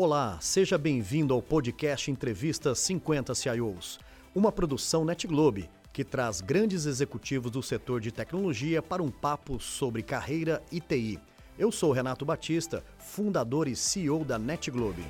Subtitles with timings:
[0.00, 3.98] Olá, seja bem-vindo ao podcast Entrevista 50 CIOs,
[4.32, 10.04] uma produção NetGlobe que traz grandes executivos do setor de tecnologia para um papo sobre
[10.04, 11.18] carreira e TI.
[11.58, 15.04] Eu sou Renato Batista, fundador e CEO da NetGlobe.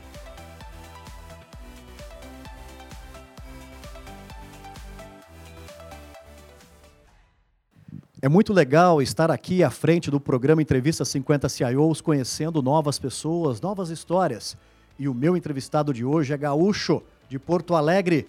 [8.22, 13.60] É muito legal estar aqui à frente do programa Entrevista 50 CIOs, conhecendo novas pessoas,
[13.60, 14.56] novas histórias.
[14.98, 18.26] E o meu entrevistado de hoje é gaúcho, de Porto Alegre,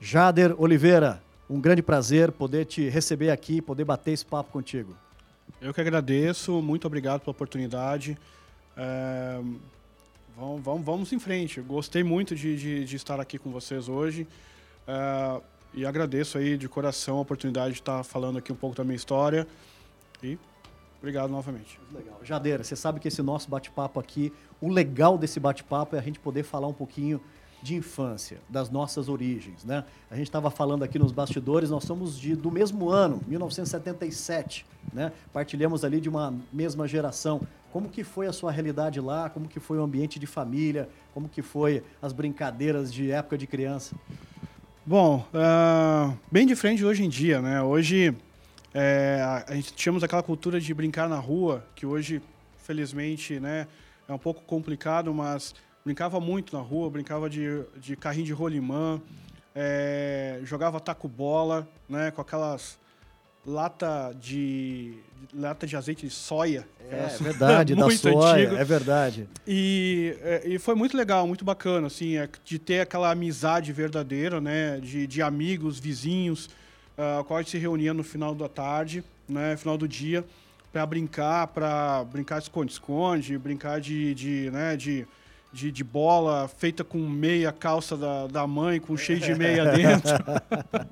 [0.00, 1.22] Jader Oliveira.
[1.48, 4.94] Um grande prazer poder te receber aqui, poder bater esse papo contigo.
[5.60, 8.18] Eu que agradeço, muito obrigado pela oportunidade.
[8.76, 9.40] É,
[10.36, 11.60] vamos, vamos, vamos em frente.
[11.60, 14.26] Gostei muito de, de, de estar aqui com vocês hoje.
[14.86, 15.40] É,
[15.72, 18.96] e agradeço aí de coração a oportunidade de estar falando aqui um pouco da minha
[18.96, 19.46] história.
[20.22, 20.38] E
[20.98, 21.78] obrigado novamente.
[21.92, 22.18] Legal.
[22.22, 26.18] Jadeira, você sabe que esse nosso bate-papo aqui, o legal desse bate-papo é a gente
[26.18, 27.20] poder falar um pouquinho
[27.62, 29.84] de infância, das nossas origens, né?
[30.10, 35.12] A gente estava falando aqui nos bastidores, nós somos de, do mesmo ano, 1977, né?
[35.32, 37.40] Partilhamos ali de uma mesma geração.
[37.72, 39.28] Como que foi a sua realidade lá?
[39.28, 40.88] Como que foi o ambiente de família?
[41.12, 43.96] Como que foi as brincadeiras de época de criança?
[44.84, 47.60] Bom, uh, bem diferente hoje em dia, né?
[47.60, 48.14] Hoje
[48.78, 52.20] é, a gente tínhamos aquela cultura de brincar na rua, que hoje,
[52.58, 53.66] felizmente, né,
[54.06, 59.00] é um pouco complicado, mas brincava muito na rua, brincava de, de carrinho de rolimã,
[59.54, 62.78] é, jogava taco-bola, né, com aquelas
[63.46, 64.98] lata de
[65.32, 66.68] lata de azeite de soia.
[66.90, 68.60] É, é verdade, da soia, antigo.
[68.60, 69.28] é verdade.
[69.46, 74.38] E, é, e foi muito legal, muito bacana, assim, é, de ter aquela amizade verdadeira,
[74.38, 76.50] né, de, de amigos, vizinhos,
[76.98, 80.24] uh, qual a gente se reunia no final da tarde, né, final do dia,
[80.72, 85.06] para brincar, para brincar esconde-esconde, brincar de, de, né, de
[85.52, 90.12] de, de, bola feita com meia calça da, da mãe, com cheio de meia dentro.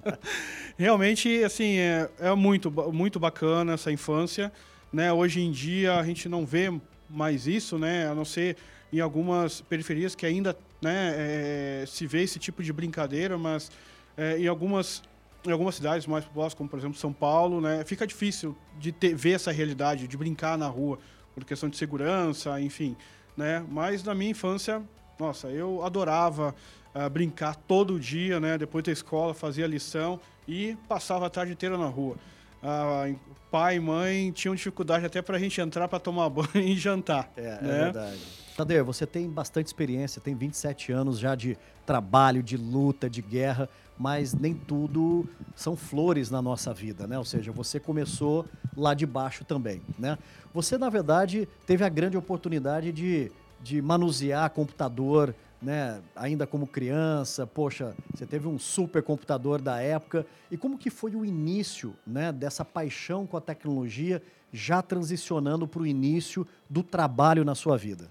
[0.79, 4.51] Realmente, assim, é, é, muito, muito bacana essa infância.
[4.91, 5.13] Né?
[5.13, 6.73] Hoje em dia a gente não vê
[7.11, 8.09] mais isso, né?
[8.09, 8.57] a não ser
[8.93, 13.71] em algumas periferias que ainda né, é, se vê esse tipo de brincadeira, mas
[14.17, 15.03] é, em algumas
[15.47, 19.15] em algumas cidades mais populosas, como por exemplo São Paulo, né, fica difícil de ter,
[19.15, 20.99] ver essa realidade, de brincar na rua,
[21.35, 22.97] por questão de segurança, enfim
[23.37, 23.65] né?
[23.69, 24.83] Mas na minha infância,
[25.19, 26.55] nossa, eu adorava
[26.95, 28.57] uh, brincar todo dia, né?
[28.57, 32.17] Depois da escola, fazia lição e passava a tarde inteira na rua.
[32.63, 33.19] Uh,
[33.51, 37.31] pai e mãe tinham dificuldade até para a gente entrar para tomar banho e jantar.
[37.37, 37.59] É, é né?
[37.61, 38.44] é verdade.
[38.57, 43.69] Tadeir, você tem bastante experiência, tem 27 anos já de trabalho, de luta, de guerra,
[43.99, 47.19] mas nem tudo são flores na nossa vida, né?
[47.19, 50.17] Ou seja, você começou lá de baixo também, né?
[50.53, 56.01] Você, na verdade, teve a grande oportunidade de, de manusear computador, né?
[56.15, 60.25] Ainda como criança, poxa, você teve um super computador da época.
[60.49, 62.31] E como que foi o início, né?
[62.31, 64.23] Dessa paixão com a tecnologia,
[64.53, 68.09] já transicionando para o início do trabalho na sua vida?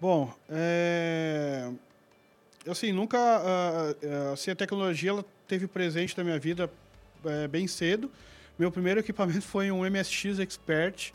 [0.00, 1.68] Bom, é...
[2.68, 3.18] assim, nunca
[4.32, 6.70] assim, a tecnologia ela teve presente na minha vida
[7.24, 8.08] é, bem cedo.
[8.56, 11.12] Meu primeiro equipamento foi um MSX Expert,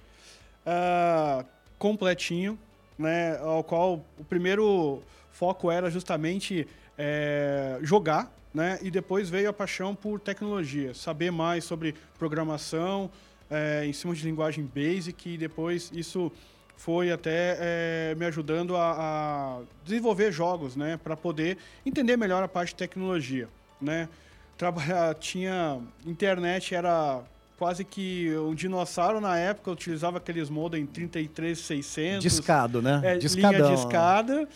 [0.65, 1.45] uh,
[1.77, 2.59] completinho,
[2.97, 5.01] né, ao qual o primeiro
[5.31, 6.67] foco era justamente
[6.97, 13.09] é, jogar, né, e depois veio a paixão por tecnologia, saber mais sobre programação
[13.49, 16.31] é, em cima de linguagem Basic e depois isso
[16.75, 22.47] foi até é, me ajudando a, a, desenvolver jogos, né, para poder entender melhor a
[22.47, 23.47] parte de tecnologia,
[23.81, 24.09] né.
[24.57, 27.21] Trabalhar tinha internet era
[27.57, 32.21] quase que um dinossauro na época utilizava aqueles modem 33600.
[32.21, 32.99] Discado, né?
[33.03, 33.51] É, Discadão.
[33.51, 34.47] linha discada,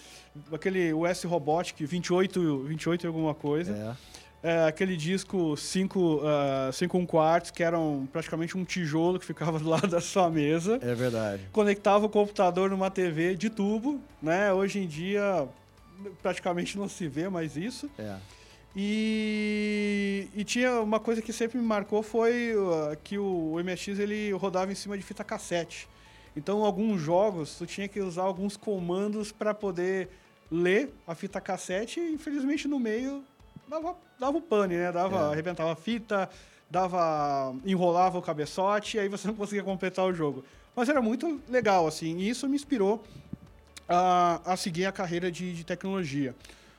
[0.52, 3.72] aquele US Robotic 28, 28 e alguma coisa.
[3.72, 3.96] É.
[4.44, 9.26] É, aquele disco 5 uh, 5 um quartos, que era um, praticamente um tijolo que
[9.26, 10.80] ficava do lado da sua mesa.
[10.82, 11.44] É verdade.
[11.52, 14.54] Conectava o computador numa TV de tubo, né?
[14.54, 15.48] Hoje em dia
[16.22, 17.90] praticamente não se vê mais isso.
[17.98, 18.16] É.
[18.76, 23.98] E, e, tinha uma coisa que sempre me marcou foi uh, que o, o MSX
[23.98, 25.90] ele rodava em cima de fita cassete.
[26.36, 30.10] Então, alguns jogos tu tinha que usar alguns comandos para poder
[30.52, 33.24] ler a fita cassete e infelizmente no meio
[33.68, 34.92] dava, dava o pane, né?
[34.92, 35.32] Dava, é.
[35.34, 36.30] arrebentava a fita,
[36.70, 40.44] dava enrolava o cabeçote e aí você não conseguia completar o jogo.
[40.76, 43.04] Mas era muito legal assim, e isso me inspirou
[43.88, 46.36] a, a seguir a carreira de, de tecnologia.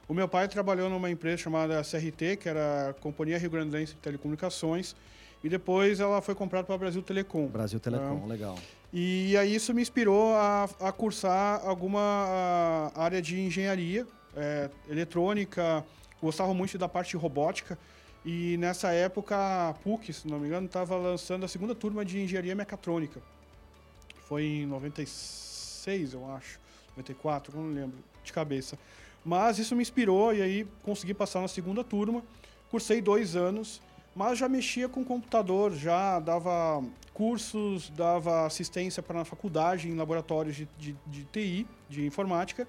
[0.09, 3.99] O meu pai trabalhou numa empresa chamada CRT, que era a Companhia Rio Grandense de
[3.99, 4.97] Telecomunicações,
[5.45, 7.47] e depois ela foi comprada pela Brasil Telecom.
[7.47, 8.57] Brasil Telecom, legal.
[8.93, 15.85] E aí isso me inspirou a, a cursar alguma a, área de engenharia, é, eletrônica,
[16.23, 17.79] gostava muito da parte robótica.
[18.25, 22.21] E nessa época a PUC, se não me engano, estava lançando a segunda turma de
[22.21, 23.23] engenharia mecatrônica.
[24.29, 26.61] Foi em 96, eu acho.
[26.97, 28.79] 94, não lembro de cabeça.
[29.25, 32.23] Mas isso me inspirou e aí consegui passar na segunda turma.
[32.71, 33.81] Cursei dois anos,
[34.15, 36.85] mas já mexia com computador, já dava
[37.15, 42.67] cursos, dava assistência para a faculdade em laboratórios de, de, de TI, de informática.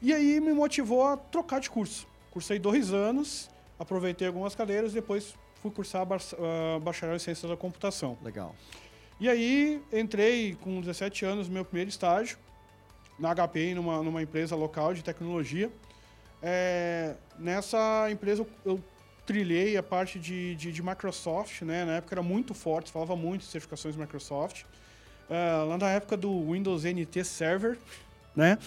[0.00, 2.06] E aí me motivou a trocar de curso.
[2.32, 3.48] Cursei dois anos,
[3.78, 8.18] aproveitei algumas cadeiras, depois fui cursar uh, bacharel em ciências da computação.
[8.22, 8.56] Legal.
[9.20, 12.36] E aí entrei com 17 anos no meu primeiro estágio
[13.18, 15.70] na HPI, numa, numa empresa local de tecnologia.
[16.42, 18.82] É, nessa empresa eu,
[19.24, 21.84] trilhei a parte de, de, de, Microsoft, né?
[21.84, 24.64] Na época era muito forte, falava muito de certificações Microsoft.
[25.30, 27.78] Uh, lá na época do Windows NT Server,
[28.34, 28.58] né?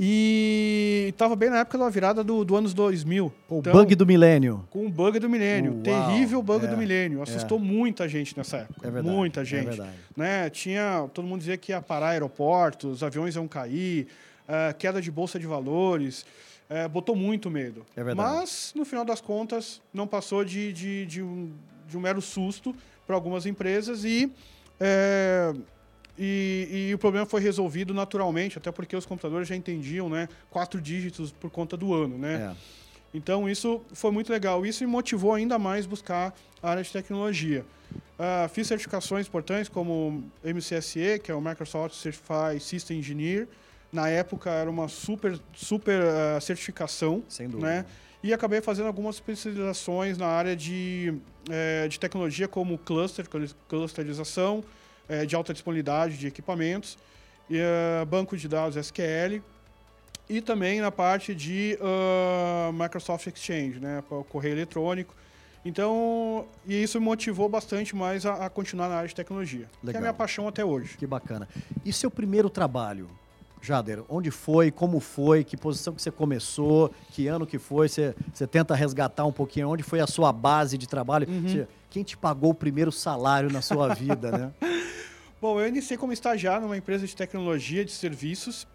[0.00, 3.32] E estava bem na época da virada do, do anos 2000.
[3.48, 4.64] O então, bug do milênio.
[4.70, 5.72] Com o bug do milênio.
[5.72, 7.20] Uau, terrível bug é, do milênio.
[7.20, 7.62] Assustou é.
[7.62, 8.86] muita gente nessa época.
[8.86, 9.82] É verdade, muita é gente.
[10.16, 10.48] Né?
[10.50, 14.06] Tinha, todo mundo dizia que ia parar aeroportos, aviões iam cair,
[14.44, 16.24] uh, queda de bolsa de valores.
[16.70, 17.84] Uh, botou muito medo.
[18.14, 21.50] Mas, no final das contas, não passou de, de, de, um,
[21.88, 22.72] de um mero susto
[23.04, 24.30] para algumas empresas e...
[24.80, 25.52] É,
[26.18, 30.28] e, e, o problema foi resolvido naturalmente, até porque os computadores já entendiam, né?
[30.50, 32.54] Quatro dígitos por conta do ano, né?
[32.54, 32.78] É.
[33.14, 34.66] Então isso foi muito legal.
[34.66, 37.64] Isso me motivou ainda mais buscar a área de tecnologia.
[38.18, 43.48] Uh, fiz certificações importantes como MCSE, que é o Microsoft Certified System Engineer.
[43.92, 47.66] Na época era uma super super uh, certificação, sem dúvida.
[47.66, 47.86] Né?
[48.22, 51.14] E acabei fazendo algumas especializações na área de,
[51.48, 53.24] eh, de tecnologia como cluster,
[53.68, 54.64] clusterização,
[55.08, 56.98] é, de alta disponibilidade de equipamentos,
[57.48, 59.42] e, uh, banco de dados SQL
[60.28, 65.14] e também na parte de uh, Microsoft Exchange, né, para o correio eletrônico.
[65.64, 69.90] Então, e isso me motivou bastante mais a, a continuar na área de tecnologia, Legal.
[69.92, 70.96] que é a minha paixão até hoje.
[70.96, 71.48] Que bacana.
[71.84, 73.08] E seu primeiro trabalho?
[73.60, 78.14] Jader, onde foi, como foi, que posição que você começou, que ano que foi, você,
[78.32, 81.66] você tenta resgatar um pouquinho onde foi a sua base de trabalho, uhum.
[81.90, 84.52] quem te pagou o primeiro salário na sua vida, né?
[85.40, 88.66] Bom, eu iniciei como estagiário numa empresa de tecnologia de serviços.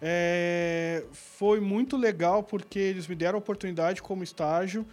[0.00, 4.84] É, foi muito legal porque eles me deram a oportunidade como estágio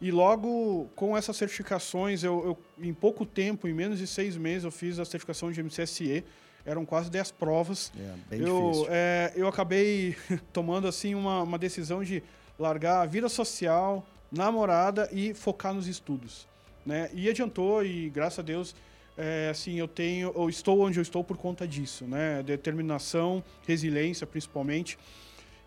[0.00, 2.44] e logo com essas certificações, eu,
[2.78, 6.24] eu, em pouco tempo, em menos de seis meses, eu fiz a certificação de MCSE.
[6.64, 7.90] Eram quase dez provas.
[8.30, 8.86] É, eu.
[8.88, 10.16] É, eu acabei
[10.52, 12.22] tomando assim uma, uma decisão de
[12.58, 16.46] largar a vida social, namorada e focar nos estudos.
[16.84, 17.10] Né?
[17.12, 18.74] E adiantou e graças a Deus
[19.18, 22.40] é, assim, eu tenho, eu estou onde eu estou por conta disso, né?
[22.44, 24.96] Determinação, resiliência, principalmente.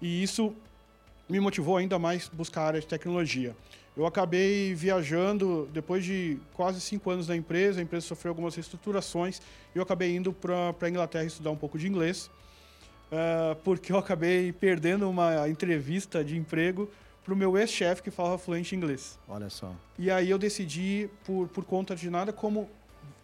[0.01, 0.55] E isso
[1.27, 3.53] me motivou ainda mais buscar a área de tecnologia.
[3.95, 7.81] Eu acabei viajando depois de quase cinco anos na empresa.
[7.81, 9.39] A empresa sofreu algumas reestruturações
[9.75, 12.31] e eu acabei indo para a Inglaterra estudar um pouco de inglês,
[13.11, 16.89] uh, porque eu acabei perdendo uma entrevista de emprego
[17.21, 19.19] para o meu ex-chefe que falava fluente inglês.
[19.27, 19.75] Olha só.
[19.99, 22.69] E aí eu decidi, por, por conta de nada, como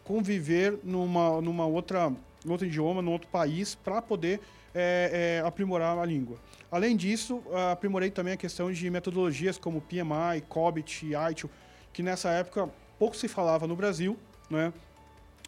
[0.07, 2.13] conviver numa, numa outra,
[2.47, 4.39] outro idioma, num outro país, para poder
[4.73, 6.37] é, é, aprimorar a língua.
[6.71, 11.49] Além disso, aprimorei também a questão de metodologias como PMI, COBIT, ITIL,
[11.91, 14.17] que nessa época pouco se falava no Brasil,
[14.49, 14.71] né?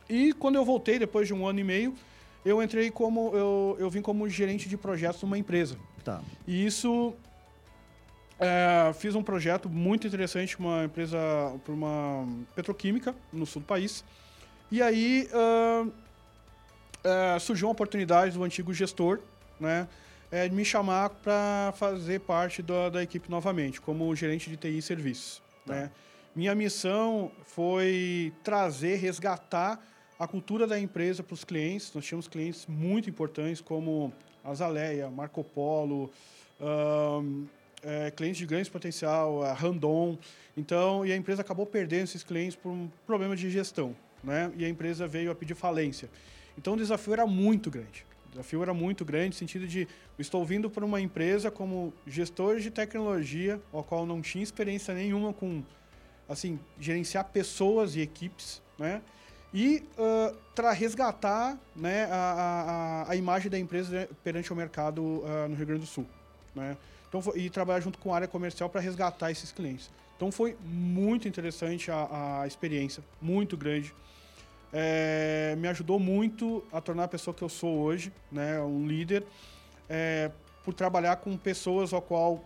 [0.10, 1.96] E quando eu voltei, depois de um ano e meio,
[2.44, 5.78] eu entrei como eu, eu vim como gerente de projetos numa empresa.
[6.04, 6.22] Tá.
[6.48, 7.14] E isso
[8.40, 11.18] é, fiz um projeto muito interessante uma empresa,
[11.64, 14.04] para uma petroquímica no sul do país.
[14.72, 19.20] E aí uh, uh, surgiu uma oportunidade do antigo gestor,
[19.60, 19.88] né?
[20.32, 24.82] É, me chamar para fazer parte da, da, equipe novamente, como gerente de TI e
[24.82, 25.42] serviços.
[25.66, 25.74] Tá.
[25.74, 25.92] Né?
[26.36, 29.84] Minha missão foi trazer, resgatar
[30.20, 31.92] a cultura da empresa para os clientes.
[31.96, 36.12] Nós tínhamos clientes muito importantes, como Azaleia, Marco Polo,
[36.62, 37.48] um,
[37.82, 40.16] é, clientes de grande potencial, a Randon.
[40.56, 44.52] Então, e a empresa acabou perdendo esses clientes por um problema de gestão né?
[44.56, 46.10] e a empresa veio a pedir falência.
[46.58, 48.06] Então o desafio era muito grande.
[48.28, 52.60] O desafio era muito grande, no sentido de estou vindo para uma empresa como gestor
[52.60, 55.64] de tecnologia, ao qual não tinha experiência nenhuma com
[56.28, 59.02] assim gerenciar pessoas e equipes, né?
[59.52, 65.48] E uh, para resgatar né, a, a, a, imagem da empresa perante o mercado uh,
[65.50, 66.06] no Rio Grande do Sul.
[66.54, 66.78] né?
[67.08, 69.90] Então, e trabalhar junto com a área comercial para resgatar esses clientes.
[70.20, 73.96] Então foi muito interessante a, a experiência, muito grande.
[74.74, 79.24] É, me ajudou muito a tornar a pessoa que eu sou hoje, né, um líder,
[79.88, 80.30] é,
[80.62, 82.44] por trabalhar com pessoas ao qual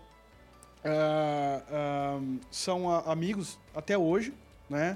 [0.84, 2.20] é, é
[2.52, 4.36] são a, amigos até hoje,
[4.70, 4.96] né,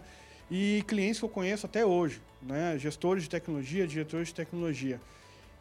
[0.51, 5.01] e clientes que eu conheço até hoje, né, gestores de tecnologia, diretores de tecnologia.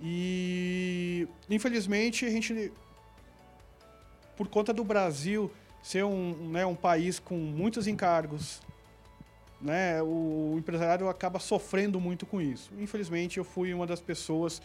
[0.03, 2.71] E infelizmente a gente
[4.37, 5.51] por conta do Brasil
[5.87, 8.61] ser um, né, um país com muitos encargos,
[9.61, 12.73] né, o empresariado acaba sofrendo muito com isso.
[12.77, 14.61] Infelizmente, eu fui uma das pessoas,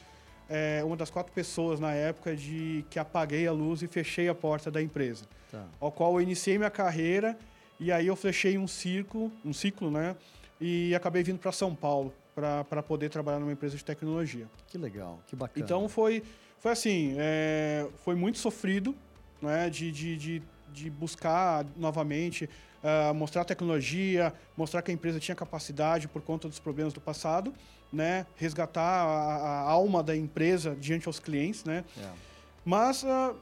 [0.50, 4.34] é, uma das quatro pessoas na época de que apaguei a luz e fechei a
[4.34, 5.64] porta da empresa, tá.
[5.80, 7.38] ao qual eu iniciei minha carreira
[7.80, 10.16] e aí eu fechei um ciclo, um ciclo, né,
[10.60, 14.48] e acabei vindo para São Paulo para poder trabalhar numa empresa de tecnologia.
[14.66, 15.64] Que legal, que bacana.
[15.64, 16.24] Então foi,
[16.58, 18.96] foi assim, é, foi muito sofrido,
[19.40, 22.50] né, de, de, de, de buscar novamente
[22.82, 27.54] uh, mostrar tecnologia, mostrar que a empresa tinha capacidade por conta dos problemas do passado,
[27.92, 31.84] né, resgatar a, a alma da empresa diante aos clientes, né.
[31.98, 32.10] É.
[32.64, 33.36] Mas uh,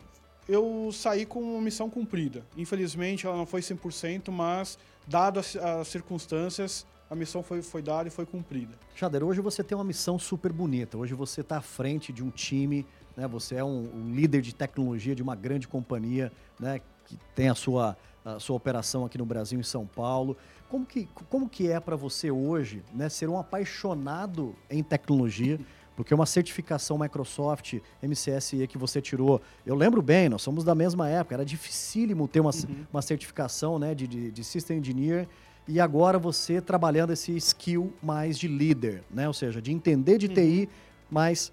[0.47, 2.43] eu saí com uma missão cumprida.
[2.57, 8.07] Infelizmente, ela não foi 100%, mas, dado as, as circunstâncias, a missão foi, foi dada
[8.07, 8.73] e foi cumprida.
[8.95, 10.97] Jader, hoje você tem uma missão super bonita.
[10.97, 12.85] Hoje você está à frente de um time
[13.19, 13.27] né?
[13.27, 16.81] Você é um, um, líder de tecnologia de uma grande companhia, né?
[17.09, 20.37] Que tem a sua, a sua operação aqui no Brasil, em São Paulo.
[20.69, 23.09] Como que, como que é para você hoje, né?
[23.09, 25.59] Ser um apaixonado em tecnologia?
[25.95, 31.09] Porque uma certificação Microsoft MCSE que você tirou, eu lembro bem, nós somos da mesma
[31.09, 32.85] época, era dificílimo ter uma, uhum.
[32.93, 35.27] uma certificação né, de, de, de System Engineer
[35.67, 39.27] e agora você trabalhando esse skill mais de líder, né?
[39.27, 40.67] Ou seja, de entender de TI, uhum.
[41.11, 41.51] mas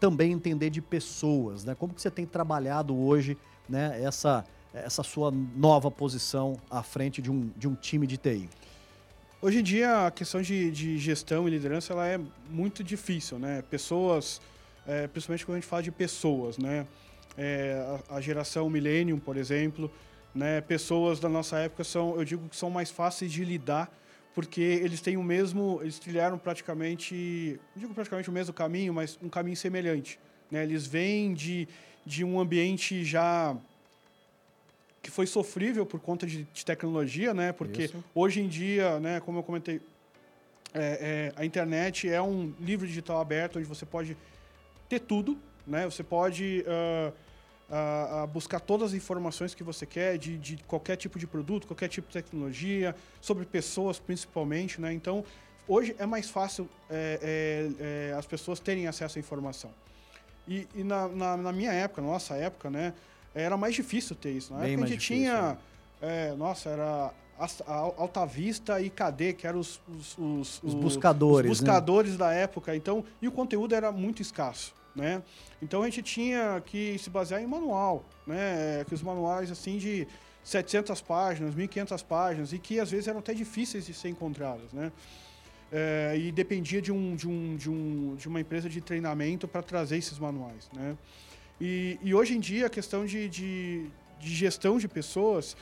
[0.00, 1.74] também entender de pessoas, né?
[1.74, 3.36] Como que você tem trabalhado hoje,
[3.68, 8.48] né, essa, essa sua nova posição à frente de um, de um time de TI?
[9.42, 13.62] Hoje em dia, a questão de, de gestão e liderança ela é muito difícil, né?
[13.70, 14.40] Pessoas,
[14.86, 16.86] é, principalmente quando a gente fala de pessoas, né?
[17.38, 19.90] É, a, a, geração millennium, por exemplo,
[20.34, 20.60] né?
[20.60, 23.90] Pessoas da nossa época são, eu digo que são mais fáceis de lidar
[24.34, 29.18] porque eles têm o mesmo, eles trilharam praticamente, não digo praticamente o mesmo caminho, mas
[29.22, 30.18] um caminho semelhante.
[30.50, 30.62] Né?
[30.62, 31.68] Eles vêm de,
[32.06, 33.56] de um ambiente já
[35.02, 37.52] que foi sofrível por conta de, de tecnologia, né?
[37.52, 38.04] Porque Isso.
[38.14, 39.80] hoje em dia, né, como eu comentei,
[40.72, 44.16] é, é, a internet é um livro digital aberto onde você pode
[44.88, 45.84] ter tudo, né?
[45.84, 47.12] Você pode uh,
[47.70, 51.66] a, a, buscar todas as informações que você quer de, de, qualquer tipo de produto,
[51.66, 54.92] qualquer tipo de tecnologia, sobre pessoas principalmente, né?
[54.92, 55.24] Então,
[55.66, 59.70] hoje é mais fácil é, é, é, as pessoas terem acesso à informação.
[60.46, 62.92] E, e na, na, na, minha época, nossa época, né?
[63.34, 64.52] Era mais difícil ter isso.
[64.52, 65.58] Na Bem época a gente difícil, tinha...
[66.02, 67.12] É, nossa, era
[67.66, 72.18] Alta Vista e KD, que eram os, os, os, os buscadores, os buscadores né?
[72.18, 72.74] da época.
[72.76, 74.74] Então, e o conteúdo era muito escasso.
[74.94, 75.22] Né?
[75.62, 78.84] Então a gente tinha que se basear em manual, né?
[78.86, 80.06] que os manuais assim de
[80.42, 84.72] 700 páginas, 1.500 páginas, e que às vezes eram até difíceis de ser encontradas.
[84.72, 84.90] Né?
[85.72, 89.62] É, e dependia de, um, de, um, de, um, de uma empresa de treinamento para
[89.62, 90.68] trazer esses manuais.
[90.74, 90.96] Né?
[91.60, 93.86] E, e, hoje em dia a questão de, de,
[94.18, 95.56] de gestão de pessoas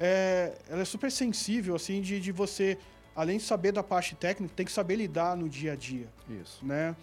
[0.00, 2.76] é, ela é super sensível, assim, de, de você,
[3.14, 6.08] além de saber da parte técnica, tem que saber lidar no dia a dia.
[6.28, 6.64] Isso.
[6.64, 6.96] Né?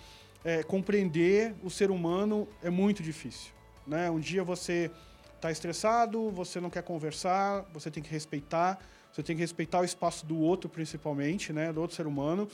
[0.43, 3.51] é, compreender o ser humano é muito difícil.
[3.85, 4.09] Né?
[4.09, 4.91] Um dia você
[5.35, 8.79] está estressado, você não quer conversar, você tem que respeitar,
[9.11, 11.71] você tem que respeitar o espaço do outro, principalmente, né?
[11.71, 12.47] do outro ser humano.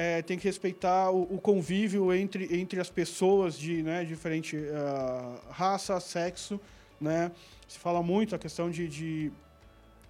[0.00, 5.50] É, tem que respeitar o, o, convívio entre, entre as pessoas de né, diferente uh,
[5.50, 6.60] raça, sexo.
[7.00, 7.32] Né?
[7.66, 9.32] Se fala muito a questão de, de,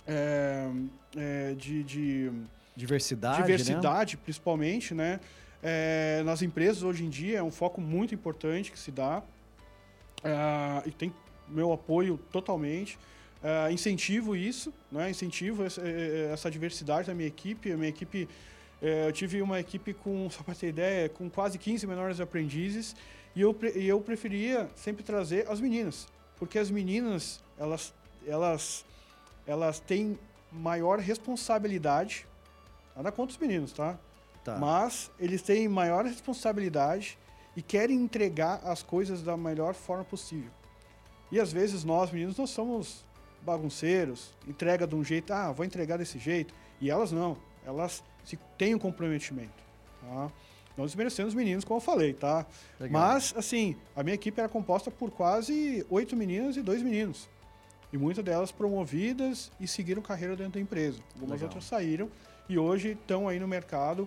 [0.07, 0.69] é,
[1.17, 2.31] é, de, de
[2.77, 4.21] diversidade, diversidade né?
[4.23, 5.21] principalmente, né?
[5.63, 9.23] É, nas empresas, hoje em dia, é um foco muito importante que se dá
[10.23, 11.15] é, e tem
[11.49, 12.99] meu apoio totalmente.
[13.43, 15.11] É, incentivo isso, né?
[15.11, 15.81] incentivo essa,
[16.33, 17.73] essa, diversidade da minha equipe.
[17.73, 18.29] A minha equipe,
[18.81, 22.95] eu tive uma equipe com, só para ter ideia, com quase 15 menores aprendizes
[23.35, 26.07] e eu, e eu preferia sempre trazer as meninas,
[26.39, 27.93] porque as meninas, elas,
[28.27, 28.85] elas,
[29.47, 30.19] elas têm
[30.51, 32.27] maior responsabilidade,
[32.97, 33.99] nada contra os meninos, tá?
[34.45, 34.57] Tá.
[34.57, 37.19] Mas eles têm maior responsabilidade
[37.57, 40.51] e querem entregar as coisas da melhor forma possível.
[41.31, 43.05] E às vezes nós, meninos, nós somos
[43.43, 46.55] bagunceiros, entrega de um jeito, ah, vou entregar desse jeito.
[46.81, 49.63] E elas não, elas se têm um comprometimento.
[50.03, 50.31] Tá?
[50.77, 52.47] Não desmerecendo os meninos, como eu falei, tá?
[52.79, 53.01] Legal.
[53.01, 57.29] Mas, assim, a minha equipe era composta por quase oito meninas e dois meninos.
[57.93, 61.01] E muitas delas promovidas e seguiram carreira dentro da empresa.
[61.15, 61.47] Algumas Legal.
[61.47, 62.11] outras saíram
[62.49, 64.07] e hoje estão aí no mercado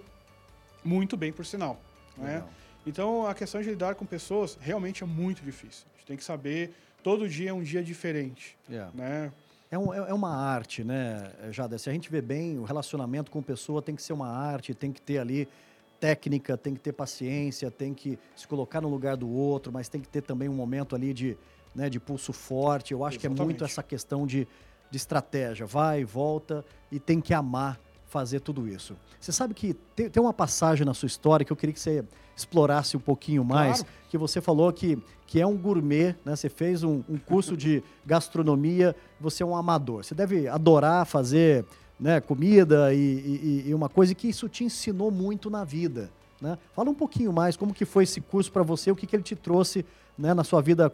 [0.84, 1.82] muito bem, por sinal.
[2.16, 2.44] Né?
[2.86, 5.86] Então, a questão de lidar com pessoas realmente é muito difícil.
[5.94, 6.74] A gente tem que saber,
[7.04, 8.56] todo dia é um dia diferente.
[8.70, 8.92] Yeah.
[8.96, 9.32] Né?
[9.72, 11.78] É, um- é- é uma arte, né, Jada?
[11.78, 14.92] Se a gente vê bem, o relacionamento com pessoa tem que ser uma arte, tem
[14.92, 15.48] que ter ali
[15.98, 20.02] técnica, tem que ter paciência, tem que se colocar no lugar do outro, mas tem
[20.02, 21.38] que ter também um momento ali de,
[21.74, 22.92] né, de pulso forte.
[22.92, 23.64] Eu acho que é muito Exatamente.
[23.72, 24.46] essa questão de,
[24.90, 25.66] de estratégia.
[25.66, 27.80] Vai, volta e tem que amar
[28.12, 28.94] fazer tudo isso.
[29.20, 32.04] Você sabe que tem, tem uma passagem na sua história que eu queria que você
[32.36, 33.96] explorasse um pouquinho mais, Claro.
[34.10, 36.36] que você falou que, que é um gourmet, né?
[36.36, 40.04] Você fez um, um curso de gastronomia, você é um amador.
[40.04, 41.64] Você deve adorar fazer
[41.98, 46.10] né, comida e, e- e uma coisa que isso te ensinou muito na vida.
[46.42, 46.58] Né?
[46.74, 49.24] Fala um pouquinho mais como que foi esse curso para você, o que, que ele
[49.24, 49.86] te trouxe
[50.18, 50.92] né, na sua vida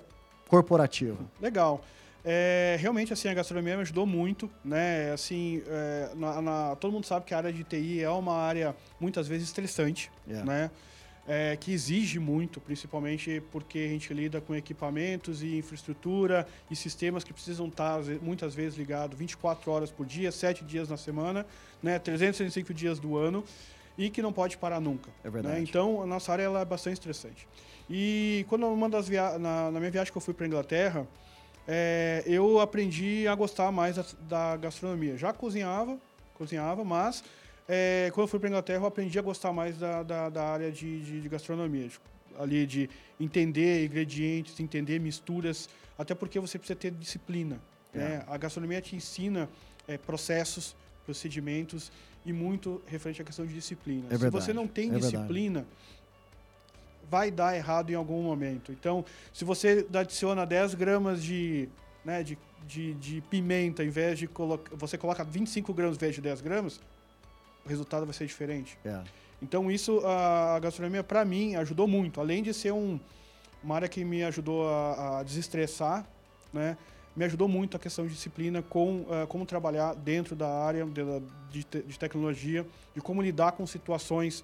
[0.48, 1.18] corporativa.
[1.42, 1.82] Legal.
[2.26, 5.12] É, realmente, assim, a gastronomia me ajudou muito, né?
[5.12, 8.76] Assim, é, na- na- todo mundo sabe que a área de TI é uma área,
[9.00, 10.46] muitas vezes, estressante, Yeah.
[10.46, 10.72] né?
[11.30, 17.22] É, que exige muito, principalmente porque a gente lida com equipamentos e infraestrutura e sistemas
[17.22, 20.96] que precisam estar, às ve- muitas vezes, ligados 24 horas por dia, 7 dias na
[20.96, 21.46] semana,
[21.84, 22.00] né?
[22.00, 23.44] 365 dias do ano
[23.98, 25.10] e que não pode parar nunca.
[25.22, 25.56] É verdade.
[25.56, 25.62] né?
[25.62, 27.46] Então, a nossa área ela é bastante estressante.
[27.90, 31.06] E quando uma das via na, na minha viagem que eu fui para Inglaterra,
[31.68, 35.18] é, eu aprendi a gostar mais da, da gastronomia.
[35.18, 35.98] Já cozinhava,
[36.36, 37.24] cozinhava, mas
[37.68, 40.72] é, quando eu fui para Inglaterra, eu aprendi a gostar mais da, da, da área
[40.72, 41.88] de, de, de gastronomia.
[41.88, 42.00] de-
[42.40, 42.88] ali de
[43.20, 47.60] entender ingredientes, entender misturas, até porque você precisa ter disciplina.
[47.92, 48.24] Né?
[48.28, 49.50] A gastronomia te ensina
[49.88, 51.92] é, processos, procedimentos
[52.24, 54.06] e muito referente à questão de disciplina.
[54.12, 55.28] É Se você não tem é verdade.
[57.10, 58.72] Vai dar errado em algum momento.
[58.72, 61.70] Então, se você adiciona 10 gramas de,
[62.04, 62.38] né, de,
[62.68, 64.76] de, de pimenta, em vez de colocar.
[64.76, 66.80] Você coloca 25 gramas em vez de 10 gramas,
[67.66, 68.78] o resultado vai ser diferente.
[68.84, 69.02] É.
[69.42, 72.20] Então, isso, a, gastronomia, para mim, ajudou muito.
[72.20, 73.00] Além de ser um,
[73.64, 76.06] uma área que me ajudou a, a desestressar,
[76.52, 76.78] né?
[77.16, 81.02] Me ajudou muito a questão de disciplina, com ah, como trabalhar dentro da área de,
[81.50, 84.44] de, te- de tecnologia, de como lidar com situações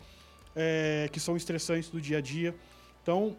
[0.56, 2.56] eh, que são estressantes do dia a dia.
[3.02, 3.36] Então,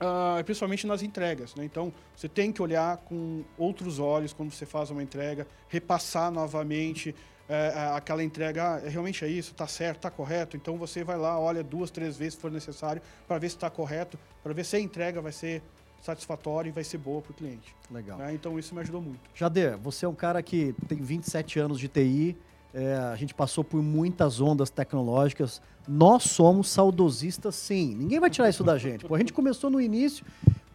[0.00, 1.54] ah, principalmente nas entregas.
[1.54, 1.64] Né?
[1.64, 7.14] Então, você tem que olhar com outros olhos quando você faz uma entrega, repassar novamente
[7.50, 8.62] a- aquela entrega.
[8.62, 10.56] Ah, realmente é isso, está certo, está correto.
[10.56, 13.70] Então, você vai lá, olha duas, três vezes se for necessário, para ver se está
[13.70, 15.62] correto, para ver se a entrega vai ser
[16.02, 17.74] satisfatória e vai ser boa para o cliente.
[17.90, 18.18] Legal.
[18.18, 18.32] né?
[18.34, 19.18] Então, isso me ajudou muito.
[19.34, 22.36] Jader, você é um cara que tem 27 anos de TI,
[22.72, 25.60] é, a gente passou por muitas ondas tecnológicas.
[25.86, 27.94] Nós somos saudosistas, sim.
[27.94, 29.06] Ninguém vai tirar isso da gente.
[29.06, 30.24] Pô, a gente começou no início,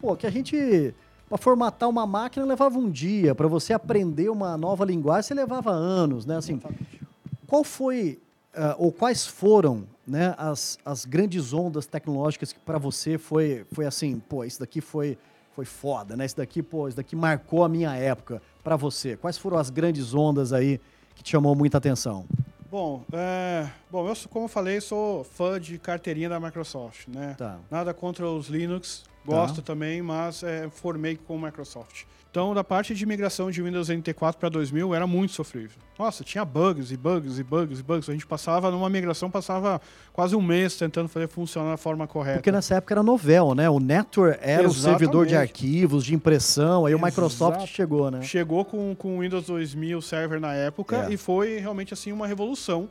[0.00, 0.94] pô, que a gente
[1.28, 5.70] para formatar uma máquina levava um dia, para você aprender uma nova linguagem você levava
[5.70, 6.36] anos, né?
[6.36, 7.00] Assim, Exatamente.
[7.46, 8.20] qual foi
[8.54, 13.86] ah, ou quais foram, né, as, as grandes ondas tecnológicas que para você foi foi
[13.86, 15.18] assim, pô, isso daqui foi
[15.54, 16.26] foi foda, né?
[16.26, 19.16] Isso daqui, pô, isso daqui marcou a minha época para você.
[19.16, 20.80] Quais foram as grandes ondas aí
[21.14, 22.24] que te chamou muita atenção?
[22.70, 27.34] Bom, é, bom, eu, como eu falei, sou fã de carteirinha da Microsoft, né?
[27.38, 27.58] Tá.
[27.70, 32.02] Nada contra os Linux, gosto também, mas é, formei com Microsoft.
[32.30, 35.78] Então, da parte de migração de Windows NT4 para 2000, era muito sofrível.
[35.96, 38.08] Nossa, tinha bugs e bugs e bugs e bugs.
[38.08, 39.80] A gente passava, numa migração, passava
[40.12, 42.38] quase um mês tentando fazer funcionar da forma correta.
[42.38, 43.70] Porque nessa época era novel, né?
[43.70, 45.52] O Network era o servidor de Exatamente.
[45.52, 47.72] arquivos, de impressão, aí o Microsoft Exato.
[47.72, 48.20] chegou, né?
[48.22, 51.12] Chegou com com o Windows 2000 Server na época É.
[51.12, 52.88] e foi realmente assim uma revolução,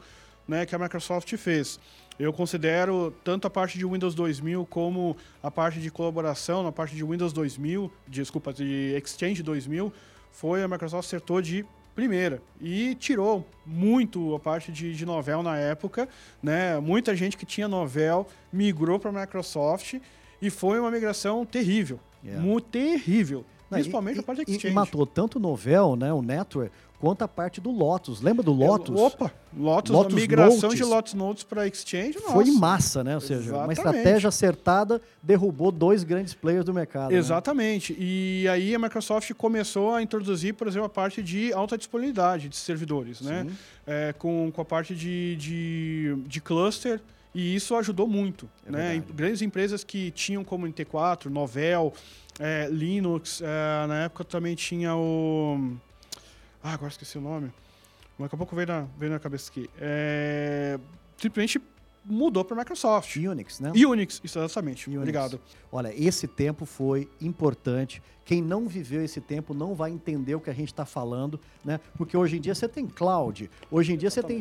[0.48, 1.80] né, que a Microsoft fez.
[2.20, 6.96] Eu considero tanto a parte de Windows 2000 como a parte de colaboração na parte
[6.96, 9.92] de Windows 2000, desculpa, de Exchange 2000,
[10.32, 15.58] foi a Microsoft acertou de primeira e tirou muito a parte de, de Novell na
[15.58, 16.10] época,
[16.42, 16.80] né?
[16.80, 19.96] Muita gente que tinha Novell migrou para a Microsoft
[20.42, 22.42] e foi uma migração terrível, Yeah.
[22.42, 23.44] muito terrível.
[23.70, 24.68] Principalmente e, a parte de Exchange.
[24.68, 26.72] E matou tanto o Novel, né, o Network,
[27.04, 28.22] quanto a parte do Lotus.
[28.22, 28.98] Lembra do Lotus?
[28.98, 30.78] Opa, Lotus, Lotus a migração Notes.
[30.78, 32.32] de Lotus Notes para Exchange, nossa.
[32.32, 33.16] Foi em massa, né?
[33.16, 33.78] Ou seja, uma Exatamente.
[33.78, 37.12] estratégia acertada derrubou dois grandes players do mercado.
[37.12, 37.18] né?
[37.18, 37.94] Exatamente.
[38.00, 42.56] E aí a Microsoft começou a introduzir, por exemplo, a parte de alta disponibilidade de
[42.56, 43.48] servidores, né?
[43.50, 43.56] Sim.
[43.86, 47.02] É, com, com a parte de, de, de cluster.
[47.36, 48.50] E isso ajudou muito.
[48.66, 49.04] É né?
[49.14, 51.92] Grandes empresas que tinham como NT4, Novell,
[52.40, 55.76] é, Linux, é, na época também tinha o.
[56.64, 57.52] Ah, agora esqueci o nome.
[58.18, 59.70] Mas Daqui a pouco veio na, veio na cabeça aqui.
[59.78, 60.80] É,
[61.18, 61.62] simplesmente
[62.06, 63.16] mudou para Microsoft.
[63.16, 63.72] Unix, né?
[63.76, 64.88] Unix, isso exatamente.
[64.88, 65.02] Unix.
[65.02, 65.42] Obrigado.
[65.72, 68.02] Olha, esse tempo foi importante.
[68.26, 71.80] Quem não viveu esse tempo não vai entender o que a gente está falando, né?
[71.98, 74.40] Porque hoje em dia você tem cloud, hoje em dia você tem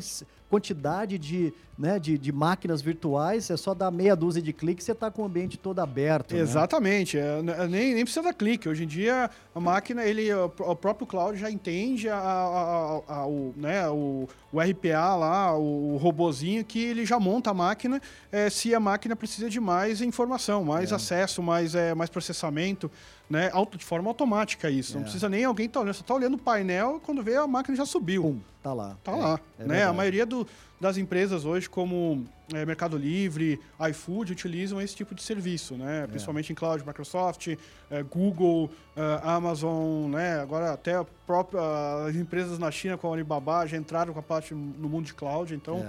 [0.56, 4.86] quantidade de, né, de, de máquinas virtuais, é só dar meia dúzia de cliques e
[4.86, 6.34] você está com o ambiente todo aberto.
[6.34, 6.40] né?
[6.42, 7.16] Exatamente.
[7.16, 8.68] É, n- nem, nem precisa dar clique.
[8.68, 13.00] Hoje em dia, a máquina, ele, o pró- o próprio cloud já entende a, a-
[13.08, 17.54] a- o, né, o, o RPA lá, o, o robozinho, que ele já monta a
[17.54, 17.98] máquina
[18.30, 20.96] eh, se a máquina precisa de mais informação, mais É.
[20.96, 22.90] acesso, mais, eh, mais processamento,
[23.32, 24.92] né, auto, de forma automática isso.
[24.94, 25.04] Não É.
[25.04, 25.94] precisa nem alguém estar olhando.
[25.94, 28.22] Você está olhando o painel, quando vê, a máquina já subiu.
[28.22, 28.96] Pum, tá lá.
[29.02, 29.40] Tá É, lá.
[29.58, 29.84] é né?
[29.84, 30.46] A maioria do-
[30.78, 33.58] das empresas hoje, como é, Mercado Livre,
[33.90, 35.76] iFood, utilizam esse tipo de serviço, É.
[35.78, 36.06] né?
[36.08, 37.48] Principalmente em cloud, Microsoft,
[37.90, 40.38] é, Google, é, Amazon, né?
[40.40, 41.60] Agora até a própria,
[42.08, 45.14] as empresas na China com a Alibaba já entraram com a parte no mundo de
[45.14, 45.86] cloud, então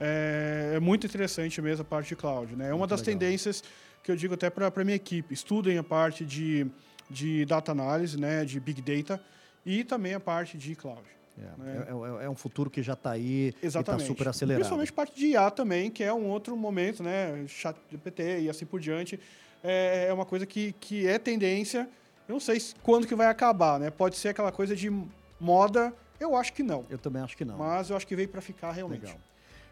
[0.00, 0.72] É.
[0.72, 2.64] é, é muito interessante mesmo a parte de cloud, né?
[2.66, 3.18] É uma Muito das legal.
[3.18, 3.62] tendências
[4.02, 5.32] que eu digo até para a minha equipe.
[5.32, 6.66] Estudem a parte de,
[7.08, 8.44] de data análise, né?
[8.44, 9.22] De Big Data
[9.64, 11.02] e também a parte de cloud.
[11.38, 11.86] É, né?
[11.88, 14.00] é- é- é um futuro que já está aí Exatamente.
[14.00, 14.60] e está super acelerado.
[14.60, 17.44] Principalmente parte de IA também, que é um outro momento, né?
[17.48, 19.18] Chat GPT e assim por diante.
[19.64, 21.88] É, é uma coisa que, que é tendência.
[22.28, 23.90] Eu não sei se- quando que vai acabar, né?
[23.90, 24.90] Pode ser aquela coisa de
[25.40, 25.94] moda.
[26.20, 26.84] Eu acho que não.
[26.90, 27.56] Eu também acho que não.
[27.56, 29.02] Mas eu acho que veio para ficar realmente.
[29.02, 29.16] Legal.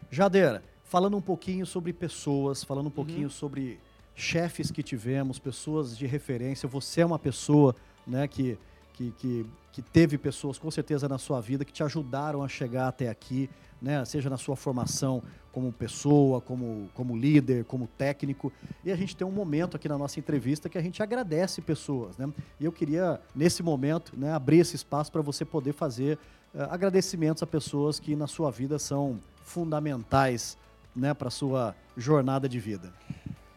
[0.09, 2.91] Jadeira, falando um pouquinho sobre pessoas, falando um Uhum.
[2.95, 3.79] pouquinho sobre
[4.15, 6.67] chefes que tivemos, pessoas de referência.
[6.69, 8.57] Você é uma pessoa né, que,
[8.93, 12.87] que, que, que teve pessoas com certeza na sua vida que te ajudaram a chegar
[12.87, 13.49] até aqui,
[13.81, 18.51] né, seja na sua formação como pessoa, como, como líder, como técnico.
[18.85, 22.17] E a gente tem um momento aqui na nossa entrevista que a gente agradece pessoas.
[22.17, 22.31] Né?
[22.59, 26.17] E eu queria, nesse momento, né, abrir esse espaço para você poder fazer
[26.53, 30.57] eh, agradecimentos a pessoas que na sua vida são fundamentais
[30.95, 32.93] né, para a sua jornada de vida.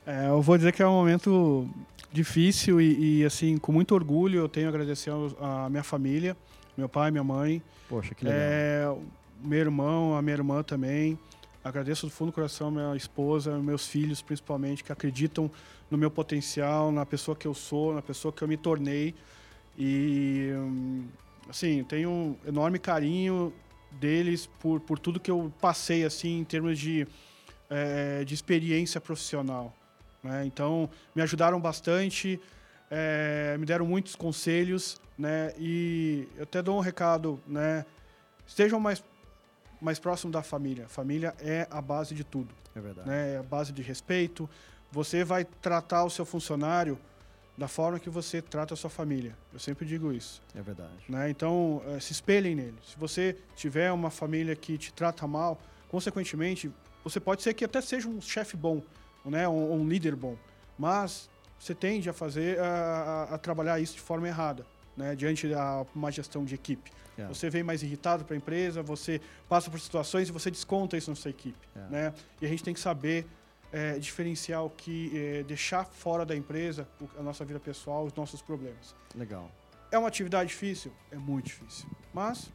[0.06, 1.68] É, eu vou dizer que é um momento
[2.12, 6.36] difícil e, e, assim, com muito orgulho, eu tenho a agradecer a minha família,
[6.76, 8.40] meu pai, minha mãe, Poxa, que legal.
[8.40, 8.96] É,
[9.42, 11.18] meu irmão, a minha irmã também.
[11.62, 15.50] Agradeço do fundo do coração minha esposa, meus filhos principalmente, que acreditam
[15.90, 19.14] no meu potencial, na pessoa que eu sou, na pessoa que eu me tornei.
[19.78, 20.50] E,
[21.48, 23.52] assim, tenho um enorme carinho
[23.90, 27.06] deles por, por tudo que eu passei, assim, em termos de,
[27.70, 29.74] eh, de experiência profissional.
[30.24, 30.44] Né?
[30.46, 32.40] Então, me ajudaram bastante,
[32.90, 35.52] eh, me deram muitos conselhos, né?
[35.58, 37.84] E eu até dou um recado, né?
[38.46, 39.04] Estejam mais,
[39.80, 40.88] mais próximo da família.
[40.88, 43.08] Família é a base de tudo, É verdade.
[43.08, 43.34] né?
[43.34, 44.48] É a base de respeito.
[44.90, 46.98] Você vai tratar o seu funcionário
[47.56, 49.36] da forma que você trata a sua família.
[49.52, 50.42] Eu sempre digo isso.
[50.54, 51.04] É verdade.
[51.08, 51.30] Né?
[51.30, 52.74] Então, eh, se espelhem nele.
[52.84, 56.70] Se você tiver uma família que te trata mal, consequentemente,
[57.04, 58.82] você pode ser que até seja um chefe bom,
[59.24, 59.48] né?
[59.48, 60.36] um, um líder bom,
[60.78, 62.66] mas você tende a fazer, a,
[63.30, 65.14] a- a trabalhar isso de forma errada, né?
[65.14, 66.90] diante da uma gestão de equipe.
[67.16, 67.26] É.
[67.28, 71.10] Você vem mais irritado para a empresa, você passa por situações e você desconta isso
[71.10, 71.68] na sua equipe.
[71.76, 71.80] É.
[71.88, 72.14] Né?
[72.42, 73.24] E a gente tem que saber
[73.72, 78.42] eh, diferenciar o que, eh, deixar fora da empresa a nossa vida pessoal, os nossos
[78.42, 78.94] problemas.
[79.14, 79.48] Legal.
[79.92, 80.92] É uma atividade difícil?
[81.12, 81.88] É muito difícil.
[82.12, 82.50] Mas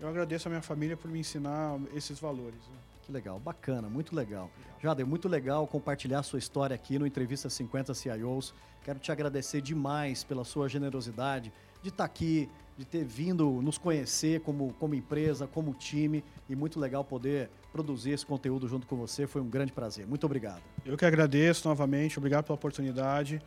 [0.00, 2.58] eu agradeço a minha família por me ensinar esses valores.
[2.68, 2.76] né?
[3.06, 4.50] Que legal, bacana, muito legal.
[4.82, 8.52] Jade, é muito legal compartilhar a sua história aqui no Entrevista 50 CIOs.
[8.82, 14.40] Quero te agradecer demais pela sua generosidade de estar aqui, de ter vindo nos conhecer
[14.40, 16.24] como, como empresa, como time.
[16.48, 19.24] E muito legal poder produzir esse conteúdo junto com você.
[19.24, 20.04] Foi um grande prazer.
[20.04, 20.62] Muito obrigado.
[20.84, 23.40] Eu que agradeço novamente, obrigado pela oportunidade.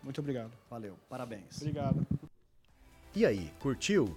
[0.00, 0.52] Muito obrigado.
[0.70, 1.60] Valeu, parabéns.
[1.60, 2.06] Obrigado.
[3.16, 4.16] E aí, curtiu?